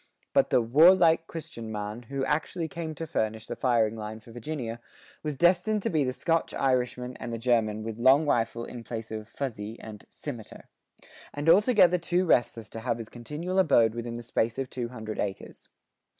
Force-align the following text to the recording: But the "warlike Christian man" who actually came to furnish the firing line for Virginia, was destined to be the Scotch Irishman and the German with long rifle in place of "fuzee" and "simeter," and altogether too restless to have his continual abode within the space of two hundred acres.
But 0.33 0.49
the 0.49 0.63
"warlike 0.63 1.27
Christian 1.27 1.71
man" 1.71 2.01
who 2.09 2.25
actually 2.25 2.67
came 2.67 2.95
to 2.95 3.05
furnish 3.05 3.45
the 3.45 3.55
firing 3.55 3.95
line 3.95 4.19
for 4.19 4.31
Virginia, 4.31 4.79
was 5.21 5.37
destined 5.37 5.83
to 5.83 5.91
be 5.91 6.03
the 6.03 6.11
Scotch 6.11 6.55
Irishman 6.55 7.15
and 7.17 7.31
the 7.31 7.37
German 7.37 7.83
with 7.83 7.99
long 7.99 8.25
rifle 8.25 8.65
in 8.65 8.83
place 8.83 9.11
of 9.11 9.29
"fuzee" 9.29 9.77
and 9.79 10.05
"simeter," 10.09 10.63
and 11.35 11.47
altogether 11.47 11.99
too 11.99 12.25
restless 12.25 12.67
to 12.71 12.79
have 12.79 12.97
his 12.97 13.09
continual 13.09 13.59
abode 13.59 13.93
within 13.93 14.15
the 14.15 14.23
space 14.23 14.57
of 14.57 14.71
two 14.71 14.87
hundred 14.89 15.19
acres. 15.19 15.69